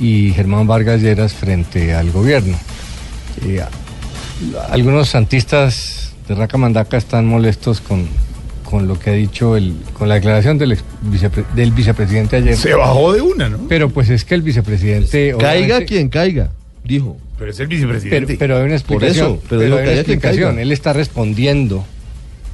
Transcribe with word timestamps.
y 0.00 0.32
Germán 0.32 0.66
Vargas 0.66 1.00
Lleras 1.02 1.32
frente 1.34 1.94
al 1.94 2.10
gobierno. 2.10 2.56
Eh, 3.46 3.62
algunos 4.70 5.08
santistas 5.10 6.12
de 6.26 6.34
Raca 6.34 6.56
Mandaca 6.56 6.96
están 6.96 7.26
molestos 7.26 7.80
con, 7.80 8.06
con 8.64 8.88
lo 8.88 8.98
que 8.98 9.10
ha 9.10 9.12
dicho 9.12 9.56
el, 9.56 9.74
con 9.92 10.08
la 10.08 10.14
declaración 10.16 10.58
del, 10.58 10.72
ex 10.72 10.84
vicepre- 11.04 11.44
del 11.54 11.72
vicepresidente 11.72 12.36
ayer. 12.36 12.56
Se 12.56 12.74
bajó 12.74 13.12
de 13.12 13.20
una, 13.20 13.48
¿no? 13.48 13.58
Pero 13.68 13.90
pues 13.90 14.08
es 14.10 14.24
que 14.24 14.34
el 14.34 14.42
vicepresidente... 14.42 15.34
Caiga 15.38 15.84
quien 15.84 16.08
caiga, 16.08 16.50
dijo. 16.84 17.16
Pero 17.38 17.50
es 17.50 17.60
el 17.60 17.68
Pero, 17.68 17.76
vicepresidente. 17.80 18.36
pero 18.38 18.56
hay 18.56 18.62
una 18.64 18.78
Por 18.78 19.02
explicación. 19.02 19.26
eso, 19.32 19.42
pero 19.48 19.60
digo 19.62 19.76
hay 19.76 19.82
una 19.84 19.92
explicación. 19.92 20.58
Él 20.58 20.72
está 20.72 20.92
respondiendo. 20.92 21.84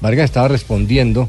Vargas 0.00 0.26
estaba 0.26 0.46
respondiendo 0.48 1.28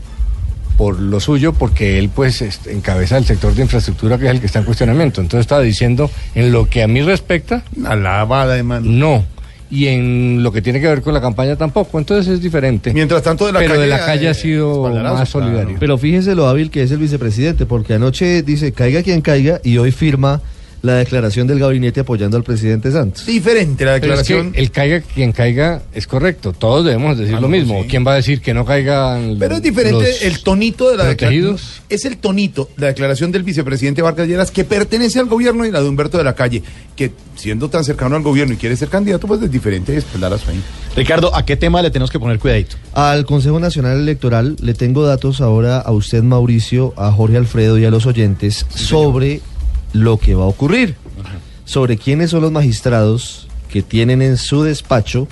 por 0.79 0.97
lo 0.97 1.19
suyo, 1.19 1.51
porque 1.51 1.99
él 1.99 2.07
pues 2.07 2.41
encabeza 2.65 3.17
el 3.17 3.25
sector 3.25 3.53
de 3.53 3.63
infraestructura 3.63 4.17
que 4.17 4.27
es 4.27 4.31
el 4.31 4.39
que 4.39 4.45
está 4.45 4.59
en 4.59 4.65
cuestionamiento. 4.65 5.19
Entonces 5.19 5.41
estaba 5.41 5.59
diciendo, 5.61 6.09
en 6.35 6.53
lo 6.53 6.69
que 6.69 6.83
a 6.83 6.87
mí 6.87 7.01
respecta, 7.01 7.63
Una 7.75 7.97
lavada 7.97 8.55
de 8.55 8.63
mano. 8.63 8.89
no. 8.89 9.25
Y 9.69 9.87
en 9.87 10.41
lo 10.41 10.53
que 10.53 10.61
tiene 10.61 10.79
que 10.79 10.87
ver 10.87 11.01
con 11.01 11.13
la 11.13 11.19
campaña 11.19 11.57
tampoco. 11.57 11.99
Entonces 11.99 12.33
es 12.33 12.41
diferente. 12.41 12.93
Mientras 12.93 13.21
tanto, 13.21 13.45
de 13.45 13.51
la 13.51 13.59
Pero 13.59 13.71
calle. 13.71 13.81
de 13.83 13.87
la 13.89 14.05
calle 14.05 14.25
eh, 14.27 14.29
ha 14.29 14.33
sido 14.33 14.83
más 14.83 15.01
claro. 15.01 15.25
solidario. 15.25 15.75
Pero 15.81 15.97
fíjese 15.97 16.33
lo 16.33 16.47
hábil 16.47 16.71
que 16.71 16.81
es 16.81 16.91
el 16.91 16.97
vicepresidente, 16.99 17.65
porque 17.65 17.95
anoche 17.95 18.41
dice 18.41 18.71
caiga 18.71 19.03
quien 19.03 19.19
caiga 19.19 19.59
y 19.61 19.77
hoy 19.79 19.91
firma 19.91 20.41
la 20.81 20.95
declaración 20.95 21.45
del 21.47 21.59
gabinete 21.59 21.99
apoyando 22.01 22.37
al 22.37 22.43
presidente 22.43 22.91
Santos. 22.91 23.25
Diferente 23.25 23.83
la 23.85 23.99
Pero 23.99 24.13
es 24.13 24.23
que 24.27 24.33
declaración. 24.33 24.51
el 24.55 24.71
caiga 24.71 25.01
quien 25.01 25.31
caiga 25.31 25.81
es 25.93 26.07
correcto. 26.07 26.53
Todos 26.53 26.85
debemos 26.85 27.17
decir 27.17 27.35
Ah, 27.35 27.41
lo 27.41 27.49
mismo. 27.49 27.81
sí. 27.83 27.89
¿Quién 27.89 28.05
va 28.07 28.13
a 28.13 28.15
decir 28.15 28.41
que 28.41 28.53
no 28.53 28.63
caigan 28.65 29.35
Pero 29.39 29.55
es 29.55 29.61
diferente 29.61 29.99
los 30.07 30.21
el 30.21 30.39
tonito 30.41 30.89
de 30.89 30.97
la 30.97 31.05
declaración. 31.05 31.57
Es 31.89 32.05
el 32.05 32.17
tonito, 32.17 32.69
la 32.77 32.87
declaración 32.87 33.31
del 33.31 33.43
vicepresidente 33.43 34.01
Vargas 34.01 34.27
Lleras, 34.27 34.51
que 34.51 34.63
pertenece 34.63 35.19
al 35.19 35.25
gobierno 35.27 35.65
y 35.65 35.71
la 35.71 35.81
de 35.81 35.89
Humberto 35.89 36.17
de 36.17 36.23
la 36.23 36.35
Calle, 36.35 36.63
que 36.95 37.11
siendo 37.35 37.69
tan 37.69 37.83
cercano 37.83 38.15
al 38.15 38.21
gobierno 38.21 38.53
y 38.53 38.57
quiere 38.57 38.75
ser 38.75 38.89
candidato, 38.89 39.27
pues 39.27 39.41
es 39.41 39.51
diferente 39.51 39.95
espaldarazo 39.97 40.51
ahí. 40.51 40.61
Ricardo, 40.95 41.35
¿a 41.35 41.45
qué 41.45 41.55
tema 41.55 41.81
le 41.81 41.89
tenemos 41.91 42.11
que 42.11 42.19
poner 42.19 42.39
cuidadito? 42.39 42.75
Al 42.93 43.25
Consejo 43.25 43.59
Nacional 43.59 43.97
Electoral 43.99 44.55
le 44.61 44.73
tengo 44.73 45.03
datos 45.05 45.41
ahora 45.41 45.79
a 45.79 45.91
usted, 45.91 46.23
Mauricio, 46.23 46.93
a 46.97 47.11
Jorge 47.11 47.37
Alfredo 47.37 47.77
y 47.77 47.85
a 47.85 47.91
los 47.91 48.05
oyentes 48.05 48.65
sobre 48.69 49.41
lo 49.93 50.17
que 50.17 50.35
va 50.35 50.43
a 50.43 50.47
ocurrir, 50.47 50.95
sobre 51.65 51.97
quiénes 51.97 52.31
son 52.31 52.41
los 52.41 52.51
magistrados 52.51 53.47
que 53.69 53.81
tienen 53.81 54.21
en 54.21 54.37
su 54.37 54.63
despacho 54.63 55.27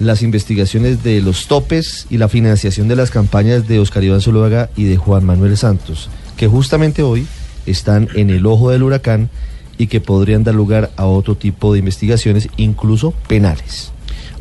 las 0.00 0.22
investigaciones 0.22 1.02
de 1.02 1.20
los 1.20 1.46
topes 1.46 2.06
y 2.10 2.18
la 2.18 2.28
financiación 2.28 2.88
de 2.88 2.96
las 2.96 3.10
campañas 3.10 3.68
de 3.68 3.78
Oscar 3.78 4.02
Iván 4.02 4.20
Zuluaga 4.20 4.70
y 4.76 4.84
de 4.84 4.96
Juan 4.96 5.24
Manuel 5.24 5.56
Santos, 5.56 6.08
que 6.36 6.48
justamente 6.48 7.02
hoy 7.02 7.26
están 7.66 8.08
en 8.14 8.30
el 8.30 8.46
ojo 8.46 8.70
del 8.70 8.82
huracán 8.82 9.30
y 9.78 9.86
que 9.86 10.00
podrían 10.00 10.44
dar 10.44 10.54
lugar 10.54 10.90
a 10.96 11.06
otro 11.06 11.36
tipo 11.36 11.72
de 11.72 11.78
investigaciones, 11.80 12.48
incluso 12.56 13.12
penales. 13.28 13.92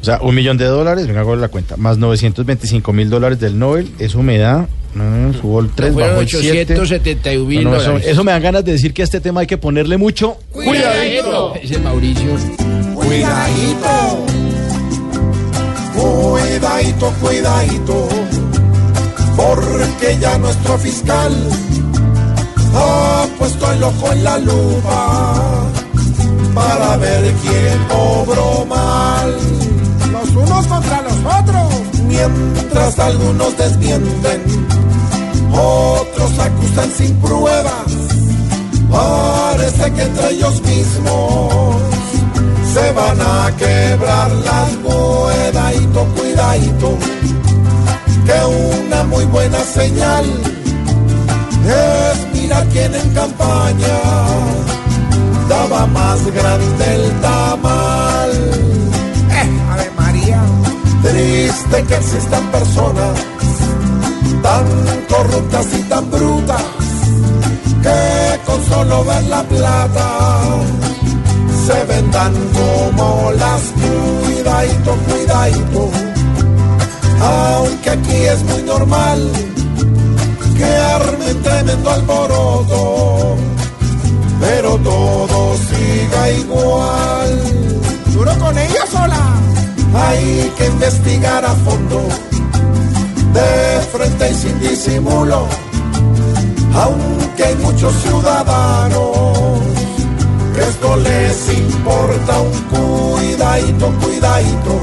O 0.01 0.06
sea, 0.06 0.19
un 0.22 0.35
millón 0.35 0.57
de 0.57 0.66
dólares, 0.66 1.07
venga, 1.07 1.22
hago 1.22 1.35
la 1.35 1.47
cuenta, 1.47 1.77
más 1.77 1.97
925 1.97 2.91
mil 2.94 3.09
dólares 3.09 3.39
del 3.39 3.57
Nobel, 3.57 3.89
eso 4.00 4.22
me 4.22 4.38
da, 4.38 4.67
no, 4.95 5.33
subo 5.33 5.59
el 5.59 5.69
3, 5.71 5.93
Fueron 5.93 6.09
bajo 6.11 6.21
el 6.21 6.29
7. 6.29 6.73
871 6.73 7.45
mil 7.45 7.63
No, 7.63 7.71
no, 7.71 7.97
eso, 7.97 8.23
me 8.23 8.31
dan 8.31 8.41
ganas 8.41 8.63
de 8.65 8.73
decir 8.73 8.93
que 8.93 9.01
a 9.01 9.05
este 9.05 9.19
tema 9.19 9.41
hay 9.41 9.47
que 9.47 9.57
ponerle 9.57 9.97
mucho 9.97 10.37
Cuidadito. 10.51 11.55
Ese 11.55 11.79
Mauricio. 11.79 12.37
Cuidadito, 12.95 14.25
cuidadito, 15.95 17.13
cuidadito, 17.21 18.07
porque 19.35 20.17
ya 20.19 20.37
nuestro 20.37 20.77
fiscal 20.77 21.33
ha 22.75 23.27
puesto 23.37 23.71
el 23.71 23.83
ojo 23.83 24.11
en 24.13 24.23
la 24.23 24.37
lupa 24.39 25.69
para 26.53 26.97
ver 26.97 27.33
quién 27.41 27.79
obró 27.91 28.65
mal. 28.65 28.82
Mientras 32.73 32.97
algunos 32.97 33.56
desmienten, 33.56 34.41
otros 35.51 36.39
acusan 36.39 36.91
sin 36.97 37.16
pruebas. 37.17 37.85
Parece 38.89 39.91
que 39.94 40.01
entre 40.01 40.29
ellos 40.31 40.59
mismos 40.63 41.75
se 42.73 42.91
van 42.94 43.22
a 43.22 43.56
quebrar 43.57 44.31
las 44.31 44.69
cuidadito, 44.78 46.07
cuidadito, 46.16 46.97
que 48.25 48.88
una 48.88 49.03
muy 49.03 49.25
buena 49.25 49.59
señal 49.59 50.25
es 51.67 52.41
mirar 52.41 52.66
quién 52.69 52.95
en 52.95 53.13
campaña 53.13 54.00
daba 55.47 55.85
más 55.85 56.25
grande 56.25 56.95
el 56.95 57.22
tamal. 57.22 57.92
Triste 61.73 61.88
que 61.88 61.95
existan 61.95 62.51
personas 62.51 63.19
tan 64.44 64.66
corruptas 65.09 65.67
y 65.73 65.81
tan 65.84 66.11
brutas 66.11 66.61
que 67.81 68.39
con 68.45 68.63
solo 68.66 69.03
ver 69.06 69.23
la 69.23 69.41
plata 69.41 70.09
se 71.66 71.85
vendan 71.85 72.33
como 72.53 73.31
las 73.31 73.62
cuidadito, 74.23 74.91
cuidadito. 75.07 75.89
Aunque 77.22 77.89
aquí 77.89 78.17
es 78.17 78.44
muy 78.44 78.62
normal 78.63 79.31
que 80.56 80.66
armen 80.66 81.41
tremendo 81.41 81.89
alboroto, 81.89 83.35
pero 84.39 84.78
todo 84.78 85.57
siga 85.57 86.29
igual. 86.29 87.41
Duro 88.13 88.38
con 88.38 88.57
ella 88.59 88.85
sola. 88.91 89.32
Hay 89.93 90.51
que 90.57 90.65
investigar 90.65 91.45
a 91.45 91.53
fondo, 91.53 92.01
de 93.33 93.81
frente 93.91 94.31
y 94.31 94.35
sin 94.35 94.59
disimulo, 94.59 95.47
aunque 96.73 97.43
hay 97.43 97.55
muchos 97.55 97.93
ciudadanos 98.01 99.59
que 100.53 100.61
esto 100.61 100.95
les 100.97 101.57
importa 101.57 102.39
un 102.39 102.51
cuidadito, 102.73 103.91
cuidadito, 104.01 104.81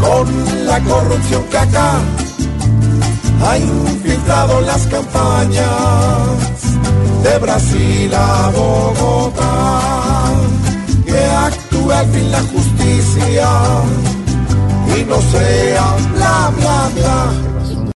con 0.00 0.66
la 0.66 0.80
corrupción 0.80 1.42
que 1.44 1.58
acá 1.58 2.00
ha 3.44 3.58
infiltrado 3.58 4.60
las 4.62 4.86
campañas 4.86 5.66
de 7.22 7.38
Brasil 7.38 8.14
a 8.14 8.50
Bogotá, 8.54 9.80
que 11.04 11.24
actúe 11.24 11.90
al 11.90 12.06
fin 12.06 12.30
la 12.30 12.40
justicia 12.40 12.61
no 15.04 15.20
sea 15.20 15.96
bla, 16.14 16.52
bla, 16.58 16.90
bla. 16.94 17.61